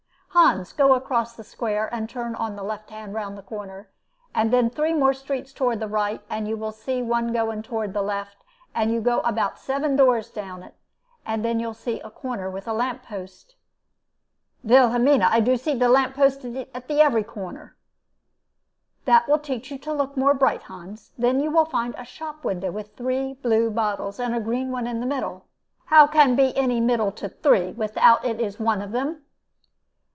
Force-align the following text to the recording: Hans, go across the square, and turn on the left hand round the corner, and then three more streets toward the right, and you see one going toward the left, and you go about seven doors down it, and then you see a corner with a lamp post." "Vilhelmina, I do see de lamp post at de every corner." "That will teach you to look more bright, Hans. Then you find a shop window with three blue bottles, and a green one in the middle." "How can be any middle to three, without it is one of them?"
Hans, 0.33 0.71
go 0.71 0.93
across 0.93 1.35
the 1.35 1.43
square, 1.43 1.93
and 1.93 2.09
turn 2.09 2.35
on 2.35 2.55
the 2.55 2.63
left 2.63 2.89
hand 2.89 3.13
round 3.13 3.37
the 3.37 3.41
corner, 3.41 3.89
and 4.33 4.49
then 4.51 4.69
three 4.69 4.93
more 4.93 5.13
streets 5.13 5.51
toward 5.51 5.81
the 5.81 5.89
right, 5.89 6.21
and 6.29 6.47
you 6.47 6.71
see 6.73 7.01
one 7.01 7.33
going 7.33 7.61
toward 7.63 7.93
the 7.93 8.01
left, 8.01 8.37
and 8.73 8.91
you 8.93 9.01
go 9.01 9.19
about 9.19 9.59
seven 9.59 9.97
doors 9.97 10.29
down 10.29 10.63
it, 10.63 10.73
and 11.25 11.43
then 11.43 11.59
you 11.59 11.73
see 11.73 11.99
a 11.99 12.09
corner 12.09 12.49
with 12.49 12.65
a 12.65 12.71
lamp 12.71 13.03
post." 13.03 13.55
"Vilhelmina, 14.63 15.27
I 15.29 15.41
do 15.41 15.57
see 15.57 15.77
de 15.77 15.89
lamp 15.89 16.15
post 16.15 16.45
at 16.45 16.87
de 16.87 17.01
every 17.01 17.25
corner." 17.25 17.75
"That 19.03 19.27
will 19.27 19.37
teach 19.37 19.69
you 19.69 19.77
to 19.79 19.91
look 19.91 20.15
more 20.15 20.33
bright, 20.33 20.63
Hans. 20.63 21.11
Then 21.17 21.41
you 21.41 21.53
find 21.65 21.93
a 21.97 22.05
shop 22.05 22.45
window 22.45 22.71
with 22.71 22.95
three 22.95 23.33
blue 23.33 23.69
bottles, 23.69 24.17
and 24.17 24.33
a 24.33 24.39
green 24.39 24.71
one 24.71 24.87
in 24.87 25.01
the 25.01 25.05
middle." 25.05 25.47
"How 25.87 26.07
can 26.07 26.37
be 26.37 26.55
any 26.55 26.79
middle 26.79 27.11
to 27.11 27.27
three, 27.27 27.73
without 27.73 28.23
it 28.23 28.39
is 28.39 28.61
one 28.61 28.81
of 28.81 28.93
them?" 28.93 29.23